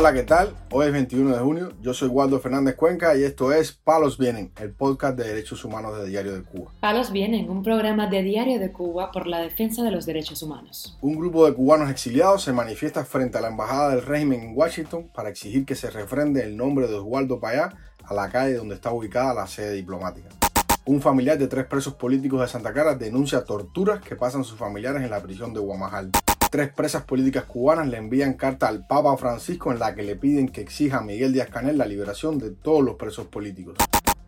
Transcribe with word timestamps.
Hola, 0.00 0.12
¿qué 0.12 0.22
tal? 0.22 0.54
Hoy 0.70 0.86
es 0.86 0.92
21 0.92 1.34
de 1.34 1.40
junio, 1.40 1.72
yo 1.82 1.92
soy 1.92 2.06
Waldo 2.06 2.38
Fernández 2.38 2.76
Cuenca 2.76 3.16
y 3.16 3.24
esto 3.24 3.52
es 3.52 3.72
Palos 3.72 4.16
Vienen, 4.16 4.52
el 4.60 4.70
podcast 4.70 5.18
de 5.18 5.26
derechos 5.26 5.64
humanos 5.64 5.98
de 5.98 6.08
Diario 6.08 6.34
de 6.34 6.44
Cuba. 6.44 6.70
Palos 6.78 7.10
Vienen, 7.10 7.50
un 7.50 7.64
programa 7.64 8.06
de 8.06 8.22
Diario 8.22 8.60
de 8.60 8.70
Cuba 8.70 9.10
por 9.10 9.26
la 9.26 9.40
defensa 9.40 9.82
de 9.82 9.90
los 9.90 10.06
derechos 10.06 10.40
humanos. 10.44 10.96
Un 11.00 11.16
grupo 11.16 11.46
de 11.46 11.52
cubanos 11.52 11.90
exiliados 11.90 12.44
se 12.44 12.52
manifiesta 12.52 13.04
frente 13.04 13.38
a 13.38 13.40
la 13.40 13.48
embajada 13.48 13.90
del 13.90 14.06
régimen 14.06 14.40
en 14.40 14.56
Washington 14.56 15.10
para 15.12 15.30
exigir 15.30 15.66
que 15.66 15.74
se 15.74 15.90
refrende 15.90 16.44
el 16.44 16.56
nombre 16.56 16.86
de 16.86 16.94
Oswaldo 16.94 17.40
Payá 17.40 17.74
a 18.04 18.14
la 18.14 18.30
calle 18.30 18.54
donde 18.54 18.76
está 18.76 18.92
ubicada 18.92 19.34
la 19.34 19.48
sede 19.48 19.72
diplomática. 19.72 20.28
Un 20.84 21.02
familiar 21.02 21.38
de 21.38 21.48
tres 21.48 21.66
presos 21.66 21.94
políticos 21.94 22.40
de 22.40 22.46
Santa 22.46 22.72
Clara 22.72 22.94
denuncia 22.94 23.42
torturas 23.42 24.00
que 24.00 24.14
pasan 24.14 24.44
sus 24.44 24.60
familiares 24.60 25.02
en 25.02 25.10
la 25.10 25.20
prisión 25.20 25.52
de 25.52 25.58
Guamajal 25.58 26.12
tres 26.48 26.72
presas 26.72 27.04
políticas 27.04 27.44
cubanas 27.44 27.88
le 27.88 27.98
envían 27.98 28.34
carta 28.34 28.68
al 28.68 28.86
Papa 28.86 29.16
Francisco 29.16 29.72
en 29.72 29.78
la 29.78 29.94
que 29.94 30.02
le 30.02 30.16
piden 30.16 30.48
que 30.48 30.60
exija 30.60 30.98
a 30.98 31.02
Miguel 31.02 31.32
Díaz 31.32 31.50
Canel 31.50 31.78
la 31.78 31.86
liberación 31.86 32.38
de 32.38 32.50
todos 32.50 32.82
los 32.82 32.96
presos 32.96 33.26
políticos. 33.26 33.76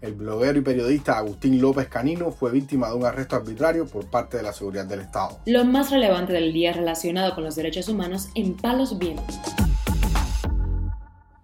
El 0.00 0.14
bloguero 0.14 0.58
y 0.58 0.62
periodista 0.62 1.18
Agustín 1.18 1.60
López 1.60 1.88
Canino 1.88 2.30
fue 2.30 2.50
víctima 2.50 2.88
de 2.88 2.94
un 2.94 3.04
arresto 3.04 3.36
arbitrario 3.36 3.86
por 3.86 4.06
parte 4.06 4.38
de 4.38 4.42
la 4.42 4.52
seguridad 4.52 4.86
del 4.86 5.00
Estado. 5.00 5.38
Lo 5.46 5.64
más 5.64 5.90
relevante 5.90 6.32
del 6.32 6.52
día 6.52 6.72
relacionado 6.72 7.34
con 7.34 7.44
los 7.44 7.54
derechos 7.54 7.88
humanos 7.88 8.28
en 8.34 8.56
Palos 8.56 8.98
Vientos. 8.98 9.38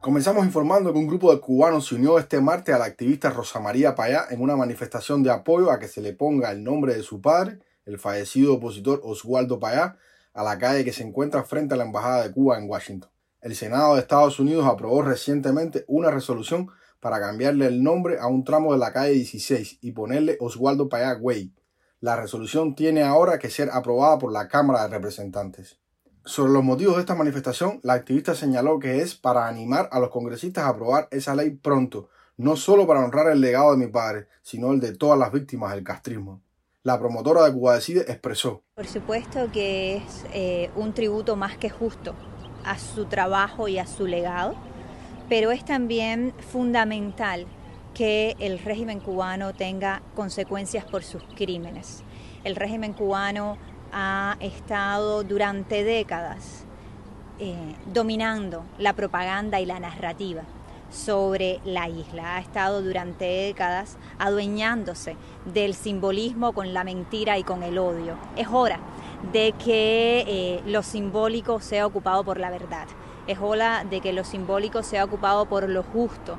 Comenzamos 0.01 0.47
informando 0.47 0.93
que 0.93 0.99
un 0.99 1.09
grupo 1.09 1.35
de 1.35 1.41
cubanos 1.41 1.89
se 1.89 1.97
unió 1.97 2.19
este 2.19 2.41
martes 2.41 2.75
a 2.75 2.79
la 2.79 2.85
activista 2.85 3.31
Rosa 3.31 3.61
María 3.61 3.95
Payá 3.95 4.27
en 4.31 4.41
una 4.41 4.57
manifestación 4.57 5.23
de 5.23 5.31
apoyo 5.31 5.71
a 5.71 5.79
que 5.79 5.89
se 5.89 6.01
le 6.01 6.13
ponga 6.13 6.53
el 6.53 6.63
nombre 6.63 6.95
de 6.95 7.03
su 7.03 7.21
padre, 7.21 7.59
el 7.85 7.99
fallecido 7.99 8.55
opositor 8.55 9.01
Oswaldo 9.03 9.59
Payá, 9.59 9.97
a 10.37 10.43
la 10.43 10.59
calle 10.59 10.85
que 10.85 10.93
se 10.93 11.03
encuentra 11.03 11.45
frente 11.45 11.75
a 11.75 11.77
la 11.79 11.85
Embajada 11.85 12.23
de 12.23 12.31
Cuba 12.31 12.59
en 12.59 12.69
Washington. 12.69 13.11
El 13.41 13.57
Senado 13.57 13.95
de 13.95 14.03
Estados 14.03 14.39
Unidos 14.39 14.67
aprobó 14.67 15.01
recientemente 15.01 15.87
una 15.89 16.11
resolución 16.11 16.69
para 17.01 17.19
cambiarle 17.19 17.67
el 17.67 17.83
nombre 17.83 18.19
a 18.21 18.27
un 18.27 18.45
tramo 18.45 18.75
de 18.75 18.79
la 18.79 18.93
calle 18.93 19.15
16 19.15 19.79
y 19.81 19.93
ponerle 19.93 20.37
Oswaldo 20.39 20.91
Payá 20.91 21.17
Way. 21.17 21.55
La 22.01 22.17
resolución 22.17 22.75
tiene 22.75 23.03
ahora 23.03 23.39
que 23.39 23.49
ser 23.49 23.71
aprobada 23.73 24.19
por 24.19 24.31
la 24.31 24.47
Cámara 24.47 24.83
de 24.83 24.89
Representantes. 24.89 25.79
Sobre 26.27 26.53
los 26.53 26.63
motivos 26.63 26.97
de 26.97 27.01
esta 27.01 27.15
manifestación, 27.15 27.81
la 27.83 27.95
activista 27.95 28.35
señaló 28.35 28.79
que 28.79 29.01
es 29.01 29.15
para 29.15 29.49
animar 29.49 29.89
a 29.91 30.01
los 30.01 30.11
congresistas 30.11 30.65
a 30.65 30.69
aprobar 30.69 31.09
esa 31.13 31.35
ley 31.35 31.51
pronto, 31.51 32.11
no 32.37 32.57
solo 32.57 32.87
para 32.87 33.03
honrar 33.03 33.31
el 33.31 33.41
legado 33.41 33.71
de 33.71 33.79
mi 33.79 33.91
padre, 33.91 34.27
sino 34.43 34.73
el 34.73 34.81
de 34.81 34.95
todas 34.95 35.19
las 35.19 35.33
víctimas 35.33 35.73
del 35.75 35.83
castrismo 35.83 36.43
la 36.87 37.01
promotora 37.01 37.43
de 37.43 37.53
Cuba 37.53 37.75
Decide 37.75 38.03
expresó. 38.03 38.63
Por 38.77 38.87
supuesto 38.87 39.51
que 39.51 39.97
es 39.97 40.25
eh, 40.33 40.71
un 40.77 40.93
tributo 40.95 41.35
más 41.35 41.57
que 41.59 41.69
justo 41.69 42.15
a 42.65 42.79
su 42.79 43.07
trabajo 43.07 43.67
y 43.67 43.79
a 43.79 43.87
su 43.89 44.07
legado, 44.07 44.55
pero 45.29 45.51
es 45.51 45.65
también 45.65 46.33
fundamental 46.53 47.47
que 47.93 48.37
el 48.39 48.61
régimen 48.61 49.01
cubano 49.01 49.53
tenga 49.53 50.01
consecuencias 50.15 50.85
por 50.85 51.03
sus 51.03 51.25
crímenes. 51.35 52.05
El 52.45 52.55
régimen 52.55 52.93
cubano 52.93 53.59
ha 53.93 54.37
estado 54.39 55.25
durante 55.25 55.83
décadas 55.83 56.67
eh, 57.41 57.75
dominando 57.93 58.63
la 58.79 58.93
propaganda 58.93 59.59
y 59.59 59.67
la 59.67 59.81
narrativa 59.81 60.45
sobre 60.91 61.61
la 61.65 61.89
isla. 61.89 62.37
Ha 62.37 62.41
estado 62.41 62.83
durante 62.83 63.25
décadas 63.25 63.97
adueñándose 64.19 65.17
del 65.45 65.75
simbolismo 65.75 66.53
con 66.53 66.73
la 66.73 66.85
mentira 66.85 67.39
y 67.39 67.45
con 67.45 67.63
el 67.63 67.79
odio. 67.79 68.17
Es 68.37 68.49
hora 68.49 68.81
de 69.33 69.53
que 69.53 70.25
eh, 70.27 70.63
lo 70.67 70.83
simbólico 70.83 71.61
sea 71.61 71.87
ocupado 71.87 72.25
por 72.25 72.39
la 72.39 72.51
verdad. 72.51 72.87
Es 73.27 73.39
hora 73.41 73.85
de 73.89 74.01
que 74.01 74.13
lo 74.13 74.25
simbólico 74.25 74.83
sea 74.83 75.05
ocupado 75.05 75.47
por 75.47 75.69
lo 75.69 75.83
justo 75.83 76.37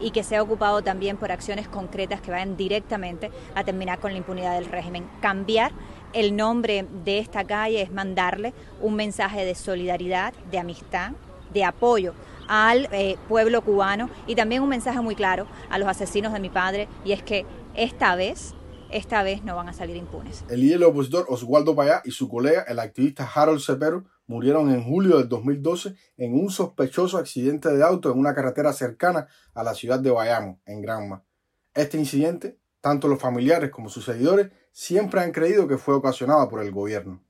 y 0.00 0.12
que 0.12 0.22
sea 0.22 0.42
ocupado 0.42 0.82
también 0.82 1.16
por 1.16 1.32
acciones 1.32 1.66
concretas 1.68 2.20
que 2.20 2.30
vayan 2.30 2.56
directamente 2.56 3.32
a 3.54 3.64
terminar 3.64 3.98
con 3.98 4.12
la 4.12 4.18
impunidad 4.18 4.54
del 4.54 4.66
régimen. 4.66 5.08
Cambiar 5.20 5.72
el 6.12 6.36
nombre 6.36 6.86
de 7.04 7.18
esta 7.18 7.44
calle 7.44 7.82
es 7.82 7.90
mandarle 7.90 8.54
un 8.80 8.94
mensaje 8.94 9.44
de 9.44 9.54
solidaridad, 9.54 10.32
de 10.50 10.58
amistad, 10.58 11.12
de 11.52 11.64
apoyo 11.64 12.14
al 12.48 12.88
eh, 12.92 13.16
pueblo 13.28 13.62
cubano 13.62 14.10
y 14.26 14.34
también 14.34 14.62
un 14.62 14.68
mensaje 14.68 15.00
muy 15.00 15.14
claro 15.14 15.46
a 15.70 15.78
los 15.78 15.88
asesinos 15.88 16.32
de 16.32 16.40
mi 16.40 16.50
padre 16.50 16.88
y 17.04 17.12
es 17.12 17.22
que 17.22 17.46
esta 17.74 18.16
vez 18.16 18.54
esta 18.90 19.22
vez 19.22 19.44
no 19.44 19.54
van 19.54 19.68
a 19.68 19.72
salir 19.72 19.96
impunes. 19.96 20.44
El 20.48 20.60
líder 20.60 20.82
opositor 20.84 21.26
Oswaldo 21.28 21.76
Payá 21.76 22.00
y 22.04 22.10
su 22.10 22.28
colega, 22.28 22.62
el 22.62 22.78
activista 22.78 23.30
Harold 23.32 23.60
Cepero, 23.60 24.06
murieron 24.26 24.70
en 24.70 24.82
julio 24.82 25.18
del 25.18 25.28
2012 25.28 25.94
en 26.16 26.34
un 26.34 26.50
sospechoso 26.50 27.18
accidente 27.18 27.68
de 27.70 27.82
auto 27.82 28.10
en 28.10 28.18
una 28.18 28.34
carretera 28.34 28.72
cercana 28.72 29.26
a 29.54 29.62
la 29.62 29.74
ciudad 29.74 30.00
de 30.00 30.10
Bayamo, 30.10 30.60
en 30.64 30.80
Granma. 30.80 31.24
Este 31.74 31.98
incidente, 31.98 32.58
tanto 32.80 33.08
los 33.08 33.20
familiares 33.20 33.70
como 33.70 33.88
sus 33.88 34.04
seguidores, 34.04 34.50
siempre 34.72 35.20
han 35.20 35.32
creído 35.32 35.68
que 35.68 35.78
fue 35.78 35.94
ocasionado 35.94 36.48
por 36.48 36.62
el 36.62 36.72
gobierno. 36.72 37.22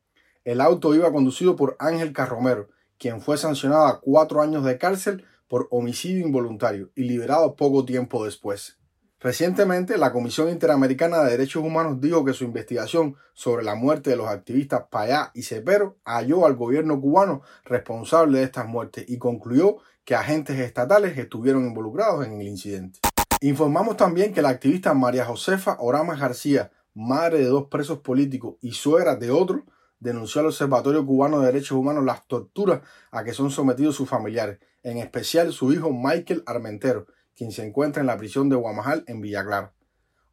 El 0.45 0.61
auto 0.61 0.95
iba 0.95 1.13
conducido 1.13 1.57
por 1.57 1.77
Ángel 1.79 2.13
Carromero, 2.13 2.69
quien 2.99 3.21
fue 3.21 3.39
sancionado 3.39 3.87
a 3.87 4.01
cuatro 4.01 4.43
años 4.43 4.65
de 4.65 4.79
cárcel 4.79 5.25
por 5.49 5.69
homicidio 5.71 6.27
involuntario 6.27 6.91
y 6.95 7.05
liberado 7.05 7.57
poco 7.57 7.85
tiempo 7.85 8.25
después. 8.25 8.79
Recientemente, 9.21 9.99
la 9.99 10.13
Comisión 10.13 10.49
Interamericana 10.49 11.25
de 11.25 11.33
Derechos 11.33 11.65
Humanos 11.65 12.01
dijo 12.01 12.25
que 12.25 12.35
su 12.35 12.45
investigación 12.45 13.17
sobre 13.35 13.65
la 13.65 13.75
muerte 13.75 14.11
de 14.11 14.17
los 14.17 14.29
activistas 14.29 14.85
Payá 14.91 15.33
y 15.35 15.43
Cepero 15.43 15.97
halló 16.05 16.47
al 16.47 16.55
gobierno 16.55 17.01
cubano 17.01 17.43
responsable 17.65 18.39
de 18.39 18.45
estas 18.45 18.69
muertes 18.69 19.07
y 19.09 19.19
concluyó 19.19 19.79
que 20.05 20.15
agentes 20.15 20.59
estatales 20.61 21.19
estuvieron 21.19 21.67
involucrados 21.67 22.25
en 22.25 22.41
el 22.41 22.47
incidente. 22.47 23.01
Informamos 23.41 23.97
también 23.97 24.33
que 24.33 24.43
la 24.43 24.51
activista 24.51 24.95
María 24.95 25.25
Josefa 25.25 25.77
Oramas 25.81 26.21
García, 26.21 26.71
madre 26.95 27.39
de 27.39 27.47
dos 27.47 27.67
presos 27.67 27.99
políticos 27.99 28.55
y 28.61 28.73
suegra 28.73 29.17
de 29.17 29.33
otro, 29.33 29.65
denunció 30.01 30.41
al 30.41 30.47
Observatorio 30.47 31.05
Cubano 31.05 31.41
de 31.41 31.47
Derechos 31.47 31.73
Humanos 31.73 32.05
las 32.05 32.27
torturas 32.27 32.81
a 33.11 33.25
que 33.25 33.33
son 33.33 33.51
sometidos 33.51 33.97
sus 33.97 34.09
familiares, 34.09 34.59
en 34.83 34.99
especial 34.99 35.53
su 35.53 35.73
hijo 35.73 35.91
Michael 35.91 36.43
Armentero, 36.47 37.07
quien 37.37 37.53
se 37.53 37.65
encuentra 37.65 38.01
en 38.01 38.07
la 38.07 38.17
prisión 38.17 38.49
de 38.49 38.57
Guamajal 38.57 39.05
en 39.07 39.21
Villa 39.21 39.45
Clara. 39.45 39.73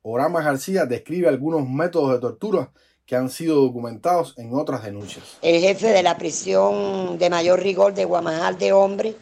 Orama 0.02 0.42
García 0.42 0.86
describe 0.86 1.28
algunos 1.28 1.68
métodos 1.68 2.12
de 2.12 2.20
tortura 2.20 2.72
que 3.06 3.16
han 3.16 3.30
sido 3.30 3.62
documentados 3.62 4.34
en 4.38 4.54
otras 4.54 4.84
denuncias. 4.84 5.38
El 5.42 5.62
jefe 5.62 5.90
de 5.90 6.04
la 6.04 6.18
prisión 6.18 7.18
de 7.18 7.30
mayor 7.30 7.62
rigor 7.62 7.94
de 7.94 8.06
Guamajal 8.06 8.58
de 8.58 8.74
Hombre, 8.74 9.16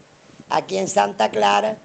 aquí 0.50 0.78
en 0.78 0.88
Santa 0.88 1.30
Clara, 1.30 1.78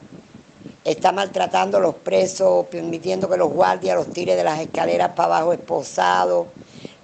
está 0.84 1.12
maltratando 1.12 1.78
a 1.78 1.80
los 1.80 1.94
presos, 1.96 2.66
permitiendo 2.66 3.28
que 3.28 3.36
los 3.36 3.50
guardias 3.50 3.96
los 3.96 4.12
tire 4.12 4.36
de 4.36 4.44
las 4.44 4.60
escaleras 4.60 5.10
para 5.10 5.36
abajo 5.36 5.52
esposados, 5.52 6.46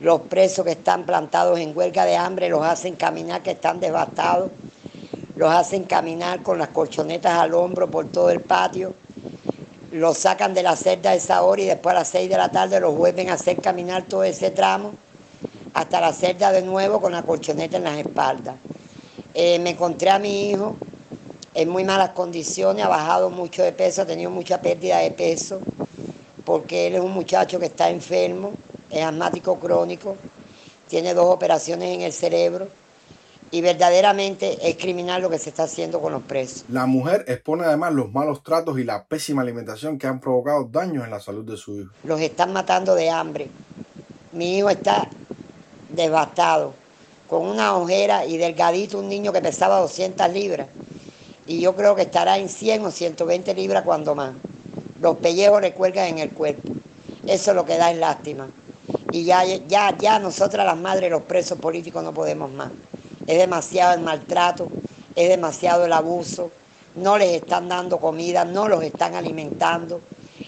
los 0.05 0.21
presos 0.21 0.67
que 0.67 0.73
están 0.73 1.07
plantados 1.07 1.59
en 1.59 1.75
huelga 1.75 2.05
de 2.05 2.15
hambre 2.15 2.51
los 2.51 2.63
hacen 2.63 2.95
caminar, 2.95 3.43
que 3.43 3.53
están 3.53 3.81
devastados, 3.81 4.51
los 5.35 5.51
hacen 5.51 5.85
caminar 5.85 6.43
con 6.43 6.59
las 6.59 6.69
colchonetas 6.69 7.33
al 7.39 7.55
hombro 7.55 7.91
por 7.91 8.13
todo 8.13 8.29
el 8.29 8.43
patio, 8.43 8.93
los 9.93 10.19
sacan 10.19 10.53
de 10.53 10.63
la 10.63 10.77
celda 10.77 11.13
a 11.13 11.15
esa 11.15 11.43
hora 11.43 11.63
y 11.63 11.65
después 11.65 11.97
a 11.97 12.01
las 12.01 12.09
seis 12.09 12.29
de 12.29 12.37
la 12.37 12.51
tarde 12.51 12.81
los 12.81 12.95
vuelven 12.95 13.31
a 13.31 13.33
hacer 13.33 13.57
caminar 13.57 14.03
todo 14.03 14.25
ese 14.25 14.51
tramo 14.51 14.93
hasta 15.73 16.03
la 16.03 16.13
celda 16.13 16.53
de 16.53 16.61
nuevo 16.61 17.01
con 17.01 17.13
la 17.13 17.23
colchoneta 17.23 17.79
en 17.79 17.85
las 17.85 17.97
espaldas. 17.97 18.57
Eh, 19.33 19.59
me 19.59 19.71
encontré 19.71 20.11
a 20.11 20.19
mi 20.19 20.51
hijo 20.51 20.77
en 21.55 21.71
muy 21.71 21.83
malas 21.83 22.11
condiciones, 22.11 22.85
ha 22.85 22.89
bajado 22.89 23.31
mucho 23.31 23.63
de 23.63 23.73
peso, 23.73 24.03
ha 24.03 24.07
tenido 24.07 24.31
mucha 24.31 24.61
pérdida 24.61 24.99
de 24.99 25.13
peso, 25.13 25.61
porque 26.45 26.89
él 26.89 26.97
es 26.97 27.01
un 27.01 27.13
muchacho 27.13 27.59
que 27.59 27.67
está 27.67 27.89
enfermo 27.89 28.53
es 28.95 29.05
asmático 29.05 29.59
crónico, 29.59 30.17
tiene 30.89 31.15
dos 31.15 31.27
operaciones 31.27 31.95
en 31.95 32.03
el 32.03 32.13
cerebro 32.13 32.69
y 33.51 33.61
verdaderamente 33.61 34.69
es 34.69 34.77
criminal 34.77 35.23
lo 35.23 35.31
que 35.31 35.39
se 35.39 35.51
está 35.51 35.65
haciendo 35.65 36.01
con 36.01 36.13
los 36.13 36.23
presos. 36.23 36.65
La 36.69 36.87
mujer 36.87 37.25
expone 37.29 37.65
además 37.65 37.93
los 37.93 38.13
malos 38.13 38.43
tratos 38.43 38.79
y 38.79 38.85
la 38.85 39.05
pésima 39.05 39.43
alimentación 39.43 39.99
que 39.99 40.07
han 40.07 40.21
provocado 40.21 40.65
daños 40.65 41.05
en 41.05 41.11
la 41.11 41.21
salud 41.21 41.45
de 41.45 41.57
su 41.57 41.81
hijo. 41.81 41.91
Los 42.05 42.21
están 42.21 42.53
matando 42.53 42.95
de 42.95 43.11
hambre. 43.11 43.49
Mi 44.33 44.59
hijo 44.59 44.71
está 44.71 45.09
devastado, 45.91 46.75
con 47.29 47.47
una 47.47 47.77
ojera 47.77 48.27
y 48.27 48.37
delgadito, 48.37 48.99
un 48.99 49.09
niño 49.09 49.33
que 49.33 49.41
pesaba 49.41 49.81
200 49.81 50.33
libras. 50.33 50.69
Y 51.47 51.61
yo 51.61 51.77
creo 51.77 51.95
que 51.95 52.03
estará 52.03 52.39
en 52.39 52.49
100 52.49 52.87
o 52.87 52.91
120 52.91 53.55
libras 53.55 53.85
cuando 53.85 54.15
más. 54.15 54.35
Los 55.01 55.19
pellejos 55.19 55.61
le 55.61 55.73
cuelgan 55.75 56.07
en 56.07 56.19
el 56.19 56.31
cuerpo. 56.31 56.73
Eso 57.27 57.51
es 57.51 57.57
lo 57.57 57.65
que 57.65 57.77
da 57.77 57.91
es 57.91 57.99
lástima 57.99 58.49
y 59.15 59.23
ya, 59.23 59.45
ya, 59.45 59.97
ya 59.97 60.19
nosotras 60.19 60.67
las 60.67 60.77
madres, 60.77 61.09
los 61.09 61.23
presos 61.23 61.57
políticos 61.57 62.03
no 62.03 62.13
podemos 62.13 62.51
más. 62.51 62.73
Es 63.29 63.39
demasiado 63.39 63.95
el 63.95 64.01
maltrato, 64.01 64.67
es 65.15 65.29
demasiado 65.29 65.85
el 65.85 65.93
abuso, 65.93 66.51
no 66.97 67.17
les 67.17 67.41
están 67.41 67.69
dando 67.69 67.99
comida, 67.99 68.45
no 68.45 68.67
los 68.67 68.83
están 68.83 69.15
alimentando 69.15 70.01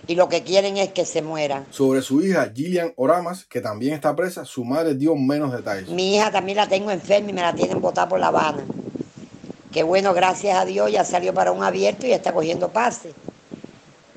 y 0.09 0.17
lo 0.17 0.29
que 0.29 0.43
quieren 0.43 0.79
es 0.79 0.89
que 0.89 1.05
se 1.05 1.23
mueran. 1.23 1.65
Sobre 1.71 2.03
su 2.03 2.21
hija 2.21 2.51
Gillian 2.53 2.93
Oramas, 2.97 3.45
que 3.45 3.61
también 3.61 3.95
está 3.95 4.17
presa, 4.17 4.45
su 4.45 4.65
madre 4.65 4.97
dio 4.97 5.15
menos 5.15 5.53
detalles. 5.53 5.89
Mi 5.91 6.17
hija 6.17 6.33
también 6.33 6.57
la 6.57 6.67
tengo 6.69 6.91
enferma 6.91 7.31
y 7.31 7.33
me 7.33 7.43
la 7.43 7.55
tienen 7.55 7.81
botada 7.81 8.09
por 8.09 8.19
La 8.19 8.29
Habana, 8.29 8.65
que 9.71 9.85
bueno, 9.85 10.13
gracias 10.13 10.59
a 10.59 10.65
Dios 10.65 10.91
ya 10.91 11.05
salió 11.05 11.33
para 11.33 11.53
un 11.53 11.63
abierto 11.63 12.05
y 12.05 12.11
está 12.11 12.33
cogiendo 12.33 12.71
pase. 12.71 13.15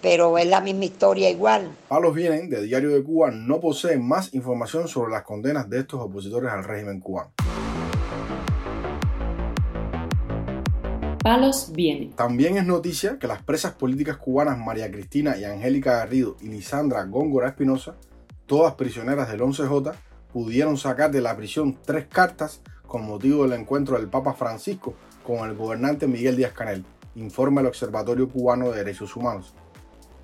Pero 0.01 0.38
es 0.38 0.48
la 0.48 0.62
misma 0.62 0.86
historia 0.86 1.30
igual. 1.30 1.69
Palos 1.88 2.13
Vienen, 2.13 2.50
de 2.50 2.63
Diario 2.63 2.90
de 2.90 3.04
Cuba, 3.04 3.31
no 3.31 3.60
posee 3.60 3.98
más 3.98 4.34
información 4.34 4.88
sobre 4.88 5.12
las 5.12 5.24
condenas 5.24 5.69
de 5.69 5.80
estos 5.80 6.00
opositores 6.00 6.51
al 6.51 6.63
régimen 6.63 7.00
cubano. 7.00 7.31
Palos 11.22 11.72
Vienen. 11.74 12.12
También 12.13 12.57
es 12.57 12.66
noticia 12.66 13.19
que 13.19 13.28
las 13.28 13.44
presas 13.44 13.74
políticas 13.74 14.18
cubanas 14.18 14.57
María 14.57 14.90
Cristina 14.90 15.38
y 15.38 15.44
Angélica 15.44 15.98
Garrido 15.98 16.38
y 16.42 16.48
Lisandra 16.48 17.04
Góngora 17.04 17.50
Espinosa, 17.50 17.96
todas 18.46 18.75
prisioneras 18.75 19.30
del 19.30 19.42
11J, 19.42 19.94
pudieron 20.31 20.78
sacar 20.78 21.12
de 21.12 21.22
la 21.22 21.36
prisión 21.36 21.78
tres 21.86 22.07
cartas 22.07 22.62
con 22.88 23.06
motivo 23.06 23.44
del 23.44 23.60
encuentro 23.60 23.98
del 23.98 24.07
Papa 24.07 24.34
Francisco 24.34 24.96
con 25.24 25.48
el 25.48 25.56
gobernante 25.56 26.07
Miguel 26.07 26.38
Díaz 26.38 26.54
Canel, 26.54 26.86
informa 27.16 27.62
el 27.62 27.68
Observatorio 27.68 28.30
Cubano 28.30 28.72
de 28.72 28.78
Derechos 28.78 29.16
Humanos. 29.16 29.54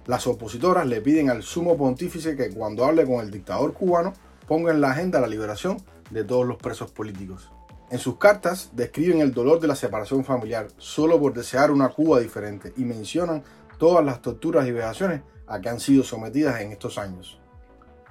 Las 0.07 0.27
opositoras 0.27 0.85
le 0.85 1.01
piden 1.01 1.29
al 1.29 1.41
sumo 1.41 1.75
pontífice 1.77 2.35
que 2.35 2.51
cuando 2.51 2.85
hable 2.85 3.05
con 3.05 3.25
el 3.25 3.31
dictador 3.31 3.73
cubano 3.73 4.13
ponga 4.47 4.71
en 4.71 4.81
la 4.81 4.91
agenda 4.91 5.19
la 5.19 5.27
liberación 5.27 5.77
de 6.11 6.23
todos 6.23 6.45
los 6.45 6.57
presos 6.57 6.91
políticos. 6.91 7.51
En 7.89 7.99
sus 7.99 8.17
cartas 8.17 8.71
describen 8.73 9.21
el 9.21 9.33
dolor 9.33 9.59
de 9.59 9.67
la 9.67 9.75
separación 9.75 10.23
familiar 10.23 10.67
solo 10.77 11.19
por 11.19 11.33
desear 11.33 11.71
una 11.71 11.89
Cuba 11.89 12.19
diferente 12.19 12.73
y 12.77 12.83
mencionan 12.83 13.43
todas 13.77 14.05
las 14.05 14.21
torturas 14.21 14.67
y 14.67 14.71
vejaciones 14.71 15.21
a 15.47 15.59
que 15.59 15.69
han 15.69 15.79
sido 15.79 16.03
sometidas 16.03 16.61
en 16.61 16.71
estos 16.71 16.97
años. 16.97 17.39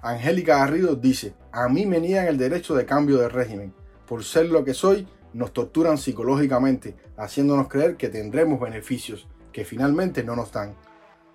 Angélica 0.02 0.58
Garrido 0.58 0.96
dice, 0.96 1.34
a 1.50 1.68
mí 1.68 1.86
me 1.86 2.00
niegan 2.00 2.26
el 2.26 2.38
derecho 2.38 2.74
de 2.74 2.86
cambio 2.86 3.18
de 3.18 3.28
régimen. 3.28 3.72
Por 4.06 4.22
ser 4.22 4.46
lo 4.46 4.64
que 4.64 4.74
soy, 4.74 5.08
nos 5.32 5.52
torturan 5.52 5.98
psicológicamente, 5.98 6.94
haciéndonos 7.16 7.68
creer 7.68 7.96
que 7.96 8.08
tendremos 8.08 8.60
beneficios 8.60 9.26
que 9.52 9.64
finalmente 9.64 10.22
no 10.22 10.36
nos 10.36 10.52
dan. 10.52 10.74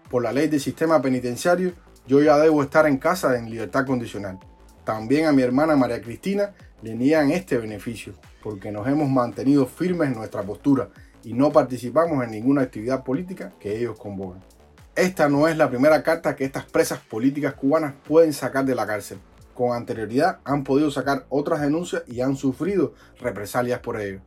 Por 0.10 0.24
la 0.24 0.32
ley 0.32 0.48
del 0.48 0.60
sistema 0.60 1.02
penitenciario, 1.02 1.74
yo 2.08 2.22
ya 2.22 2.38
debo 2.40 2.64
estar 2.64 2.88
en 2.88 2.98
casa 2.98 3.38
en 3.38 3.50
libertad 3.50 3.86
condicional. 3.86 4.40
También 4.84 5.28
a 5.28 5.32
mi 5.32 5.44
hermana 5.44 5.76
María 5.76 6.02
Cristina 6.02 6.56
le 6.82 6.96
niegan 6.96 7.30
este 7.30 7.58
beneficio 7.58 8.14
porque 8.42 8.72
nos 8.72 8.88
hemos 8.88 9.08
mantenido 9.08 9.68
firmes 9.68 10.08
en 10.08 10.16
nuestra 10.16 10.42
postura 10.42 10.90
y 11.24 11.34
no 11.34 11.52
participamos 11.52 12.24
en 12.24 12.32
ninguna 12.32 12.64
actividad 12.64 13.04
política 13.04 13.54
que 13.60 13.78
ellos 13.78 14.00
convocan. 14.00 14.42
Esta 14.96 15.30
no 15.30 15.48
es 15.48 15.56
la 15.58 15.70
primera 15.70 16.02
carta 16.02 16.36
que 16.36 16.46
estas 16.46 16.66
presas 16.66 17.00
políticas 17.00 17.54
cubanas 17.54 17.94
pueden 18.08 18.34
sacar 18.34 18.66
de 18.66 18.74
la 18.74 18.88
cárcel. 18.88 19.20
Con 19.54 19.76
anterioridad 19.76 20.40
han 20.44 20.64
podido 20.64 20.90
sacar 20.90 21.28
otras 21.30 21.62
denuncias 21.62 22.02
y 22.08 22.22
han 22.22 22.36
sufrido 22.36 22.94
represalias 23.20 23.80
por 23.80 24.02
ello. 24.02 24.22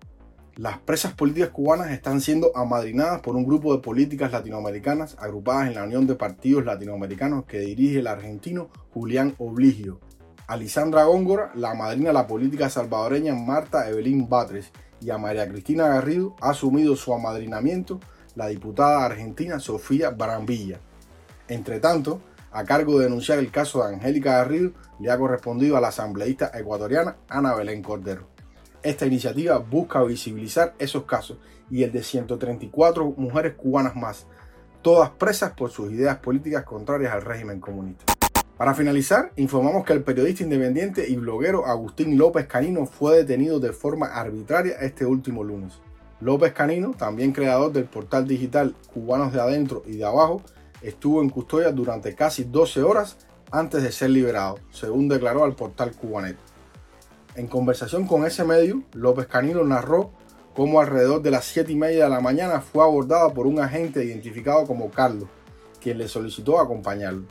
Las 0.56 0.78
presas 0.78 1.14
políticas 1.14 1.48
cubanas 1.48 1.92
están 1.92 2.20
siendo 2.20 2.54
amadrinadas 2.54 3.22
por 3.22 3.36
un 3.36 3.46
grupo 3.46 3.74
de 3.74 3.82
políticas 3.82 4.32
latinoamericanas 4.32 5.16
agrupadas 5.18 5.68
en 5.68 5.74
la 5.74 5.84
Unión 5.84 6.06
de 6.06 6.14
Partidos 6.14 6.66
Latinoamericanos 6.66 7.46
que 7.46 7.60
dirige 7.60 8.00
el 8.00 8.06
argentino 8.06 8.68
Julián 8.92 9.34
Obligio, 9.38 9.98
a 10.46 10.56
Lisandra 10.58 11.04
Góngora, 11.04 11.52
la 11.54 11.72
madrina 11.72 12.08
de 12.08 12.12
la 12.12 12.26
política 12.26 12.68
salvadoreña 12.68 13.34
Marta 13.34 13.88
Evelyn 13.88 14.28
Batres 14.28 14.70
y 15.00 15.08
a 15.08 15.16
María 15.16 15.48
Cristina 15.48 15.88
Garrido 15.88 16.36
ha 16.42 16.50
asumido 16.50 16.96
su 16.96 17.14
amadrinamiento 17.14 17.98
la 18.34 18.48
diputada 18.48 19.06
argentina 19.06 19.58
Sofía 19.58 20.10
Barambilla. 20.10 20.80
Entre 21.48 21.80
tanto, 21.80 22.20
a 22.50 22.64
cargo 22.64 22.98
de 22.98 23.04
denunciar 23.04 23.38
el 23.38 23.50
caso 23.50 23.82
de 23.82 23.94
Angélica 23.94 24.32
Garrido, 24.32 24.72
le 25.00 25.10
ha 25.10 25.16
correspondido 25.16 25.78
a 25.78 25.80
la 25.80 25.88
asambleísta 25.88 26.50
ecuatoriana 26.52 27.16
Ana 27.30 27.54
Belén 27.54 27.82
Cordero. 27.82 28.31
Esta 28.82 29.06
iniciativa 29.06 29.58
busca 29.58 30.02
visibilizar 30.02 30.74
esos 30.80 31.04
casos 31.04 31.38
y 31.70 31.84
el 31.84 31.92
de 31.92 32.02
134 32.02 33.14
mujeres 33.16 33.54
cubanas 33.54 33.94
más, 33.94 34.26
todas 34.82 35.10
presas 35.10 35.52
por 35.52 35.70
sus 35.70 35.92
ideas 35.92 36.18
políticas 36.18 36.64
contrarias 36.64 37.12
al 37.12 37.22
régimen 37.22 37.60
comunista. 37.60 38.12
Para 38.58 38.74
finalizar, 38.74 39.30
informamos 39.36 39.84
que 39.84 39.92
el 39.92 40.02
periodista 40.02 40.42
independiente 40.42 41.08
y 41.08 41.14
bloguero 41.14 41.64
Agustín 41.64 42.18
López 42.18 42.46
Canino 42.48 42.84
fue 42.86 43.18
detenido 43.18 43.60
de 43.60 43.72
forma 43.72 44.06
arbitraria 44.06 44.74
este 44.80 45.06
último 45.06 45.44
lunes. 45.44 45.74
López 46.20 46.52
Canino, 46.52 46.90
también 46.90 47.32
creador 47.32 47.72
del 47.72 47.84
portal 47.84 48.26
digital 48.26 48.74
Cubanos 48.92 49.32
de 49.32 49.40
Adentro 49.40 49.84
y 49.86 49.96
de 49.96 50.04
Abajo, 50.04 50.42
estuvo 50.82 51.22
en 51.22 51.30
custodia 51.30 51.70
durante 51.70 52.16
casi 52.16 52.42
12 52.42 52.82
horas 52.82 53.16
antes 53.52 53.84
de 53.84 53.92
ser 53.92 54.10
liberado, 54.10 54.58
según 54.72 55.08
declaró 55.08 55.44
al 55.44 55.54
portal 55.54 55.92
Cubanet. 55.92 56.36
En 57.34 57.46
conversación 57.46 58.06
con 58.06 58.26
ese 58.26 58.44
medio, 58.44 58.82
López 58.92 59.26
Canino 59.26 59.64
narró 59.64 60.10
cómo 60.54 60.80
alrededor 60.80 61.22
de 61.22 61.30
las 61.30 61.46
7 61.46 61.72
y 61.72 61.76
media 61.76 62.04
de 62.04 62.10
la 62.10 62.20
mañana 62.20 62.60
fue 62.60 62.84
abordado 62.84 63.32
por 63.32 63.46
un 63.46 63.58
agente 63.58 64.04
identificado 64.04 64.66
como 64.66 64.90
Carlos, 64.90 65.30
quien 65.80 65.96
le 65.96 66.08
solicitó 66.08 66.60
acompañarlo. 66.60 67.24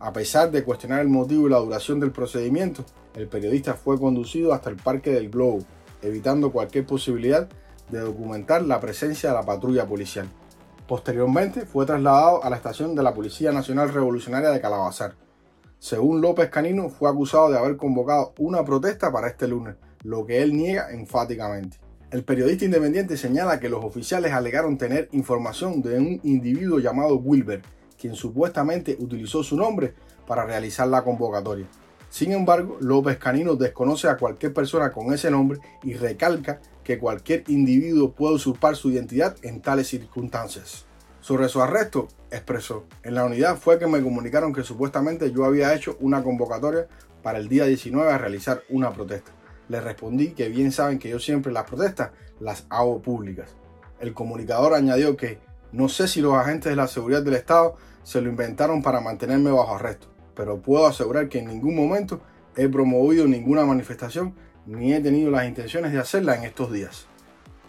A 0.00 0.12
pesar 0.12 0.50
de 0.50 0.64
cuestionar 0.64 1.00
el 1.02 1.08
motivo 1.08 1.46
y 1.46 1.50
la 1.50 1.58
duración 1.58 2.00
del 2.00 2.10
procedimiento, 2.10 2.84
el 3.14 3.28
periodista 3.28 3.74
fue 3.74 3.96
conducido 3.96 4.52
hasta 4.52 4.70
el 4.70 4.76
Parque 4.76 5.12
del 5.12 5.30
Globo, 5.30 5.60
evitando 6.02 6.50
cualquier 6.50 6.84
posibilidad 6.84 7.48
de 7.90 8.00
documentar 8.00 8.62
la 8.62 8.80
presencia 8.80 9.28
de 9.28 9.36
la 9.36 9.46
patrulla 9.46 9.86
policial. 9.86 10.28
Posteriormente 10.88 11.64
fue 11.64 11.86
trasladado 11.86 12.42
a 12.42 12.50
la 12.50 12.56
estación 12.56 12.96
de 12.96 13.04
la 13.04 13.14
Policía 13.14 13.52
Nacional 13.52 13.92
Revolucionaria 13.92 14.50
de 14.50 14.60
Calabazar. 14.60 15.14
Según 15.84 16.22
López 16.22 16.48
Canino, 16.48 16.88
fue 16.88 17.10
acusado 17.10 17.50
de 17.50 17.58
haber 17.58 17.76
convocado 17.76 18.32
una 18.38 18.64
protesta 18.64 19.12
para 19.12 19.28
este 19.28 19.46
lunes, 19.46 19.74
lo 20.02 20.24
que 20.24 20.40
él 20.40 20.56
niega 20.56 20.90
enfáticamente. 20.90 21.76
El 22.10 22.24
periodista 22.24 22.64
independiente 22.64 23.18
señala 23.18 23.60
que 23.60 23.68
los 23.68 23.84
oficiales 23.84 24.32
alegaron 24.32 24.78
tener 24.78 25.10
información 25.12 25.82
de 25.82 25.98
un 25.98 26.20
individuo 26.22 26.78
llamado 26.78 27.16
Wilber, 27.16 27.60
quien 28.00 28.14
supuestamente 28.14 28.96
utilizó 28.98 29.42
su 29.42 29.58
nombre 29.58 29.92
para 30.26 30.46
realizar 30.46 30.88
la 30.88 31.04
convocatoria. 31.04 31.66
Sin 32.08 32.32
embargo, 32.32 32.78
López 32.80 33.18
Canino 33.18 33.54
desconoce 33.54 34.08
a 34.08 34.16
cualquier 34.16 34.54
persona 34.54 34.90
con 34.90 35.12
ese 35.12 35.30
nombre 35.30 35.58
y 35.82 35.92
recalca 35.92 36.62
que 36.82 36.98
cualquier 36.98 37.44
individuo 37.48 38.12
puede 38.12 38.36
usurpar 38.36 38.74
su 38.74 38.90
identidad 38.90 39.36
en 39.42 39.60
tales 39.60 39.88
circunstancias. 39.88 40.86
Sobre 41.24 41.48
su 41.48 41.62
arresto, 41.62 42.08
expresó, 42.30 42.84
en 43.02 43.14
la 43.14 43.24
unidad 43.24 43.56
fue 43.56 43.78
que 43.78 43.86
me 43.86 44.02
comunicaron 44.02 44.52
que 44.52 44.62
supuestamente 44.62 45.32
yo 45.32 45.46
había 45.46 45.72
hecho 45.72 45.96
una 46.00 46.22
convocatoria 46.22 46.86
para 47.22 47.38
el 47.38 47.48
día 47.48 47.64
19 47.64 48.12
a 48.12 48.18
realizar 48.18 48.62
una 48.68 48.92
protesta. 48.92 49.32
Les 49.70 49.82
respondí 49.82 50.32
que 50.32 50.50
bien 50.50 50.70
saben 50.70 50.98
que 50.98 51.08
yo 51.08 51.18
siempre 51.18 51.50
las 51.50 51.64
protestas 51.64 52.10
las 52.40 52.66
hago 52.68 53.00
públicas. 53.00 53.48
El 54.00 54.12
comunicador 54.12 54.74
añadió 54.74 55.16
que 55.16 55.38
no 55.72 55.88
sé 55.88 56.08
si 56.08 56.20
los 56.20 56.34
agentes 56.34 56.68
de 56.68 56.76
la 56.76 56.88
seguridad 56.88 57.22
del 57.22 57.36
Estado 57.36 57.76
se 58.02 58.20
lo 58.20 58.28
inventaron 58.28 58.82
para 58.82 59.00
mantenerme 59.00 59.50
bajo 59.50 59.76
arresto, 59.76 60.08
pero 60.36 60.60
puedo 60.60 60.86
asegurar 60.86 61.30
que 61.30 61.38
en 61.38 61.46
ningún 61.46 61.74
momento 61.74 62.20
he 62.54 62.68
promovido 62.68 63.26
ninguna 63.26 63.64
manifestación 63.64 64.34
ni 64.66 64.92
he 64.92 65.00
tenido 65.00 65.30
las 65.30 65.48
intenciones 65.48 65.90
de 65.90 66.00
hacerla 66.00 66.36
en 66.36 66.44
estos 66.44 66.70
días. 66.70 67.06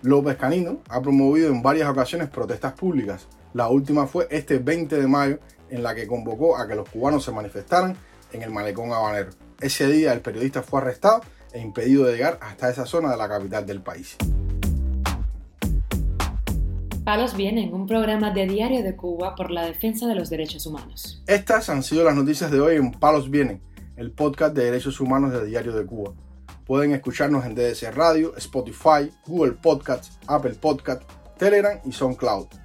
López 0.02 0.36
Canino 0.36 0.82
ha 0.90 1.02
promovido 1.02 1.48
en 1.48 1.62
varias 1.62 1.90
ocasiones 1.90 2.28
protestas 2.28 2.74
públicas. 2.74 3.30
La 3.56 3.70
última 3.70 4.06
fue 4.06 4.28
este 4.32 4.60
20 4.60 5.00
de 5.00 5.08
mayo 5.08 5.40
en 5.70 5.82
la 5.82 5.96
que 5.96 6.06
convocó 6.08 6.58
a 6.58 6.68
que 6.68 6.76
los 6.76 6.90
cubanos 6.90 7.24
se 7.24 7.32
manifestaran 7.32 7.96
en 8.34 8.42
el 8.42 8.52
malecón 8.52 8.92
habanero. 8.92 9.30
Ese 9.62 9.88
día 9.88 10.12
el 10.12 10.20
periodista 10.20 10.62
fue 10.62 10.82
arrestado 10.82 11.22
e 11.54 11.62
impedido 11.62 12.04
de 12.04 12.18
llegar 12.18 12.38
hasta 12.42 12.70
esa 12.70 12.86
zona 12.86 13.10
de 13.12 13.16
la 13.16 13.30
capital 13.30 13.66
del 13.66 13.82
país. 13.82 14.18
Palos 17.06 17.38
Vienen, 17.38 17.74
un 17.74 17.88
programa 17.88 18.32
de 18.32 18.46
Diario 18.46 18.84
de 18.84 18.98
Cuba 18.98 19.36
por 19.36 19.52
la 19.52 19.64
defensa 19.64 20.06
de 20.06 20.16
los 20.16 20.30
derechos 20.30 20.66
humanos. 20.66 21.24
Estas 21.26 21.70
han 21.70 21.82
sido 21.82 22.04
las 22.04 22.16
noticias 22.16 22.52
de 22.52 22.60
hoy 22.60 22.76
en 22.76 22.92
Palos 22.92 23.32
Vienen, 23.32 23.62
el 23.96 24.12
podcast 24.12 24.54
de 24.54 24.66
derechos 24.66 25.00
humanos 25.00 25.32
de 25.32 25.46
Diario 25.46 25.72
de 25.72 25.86
Cuba. 25.86 26.12
Pueden 26.66 26.92
escucharnos 26.92 27.46
en 27.46 27.56
DDC 27.56 27.96
Radio, 27.96 28.36
Spotify, 28.36 29.10
Google 29.26 29.54
Podcasts, 29.54 30.20
Apple 30.28 30.56
Podcasts, 30.56 31.06
Telegram 31.38 31.80
y 31.86 31.94
SoundCloud. 31.94 32.65